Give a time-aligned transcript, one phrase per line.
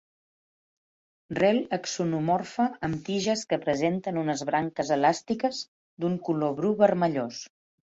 [1.39, 5.65] Rel axonomorfa amb tiges que presenten unes branques elàstiques
[6.05, 7.49] d'un color bru vermellós.